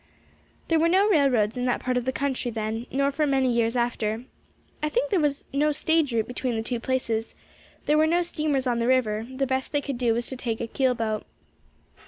[0.67, 3.75] There were no railroads in that part of the country then, nor for many years
[3.75, 4.23] after;
[4.81, 7.35] I think there was no stage route between the two places;
[7.85, 10.59] there were no steamers on the river; the best they could do was to take
[10.59, 11.23] a keel boat.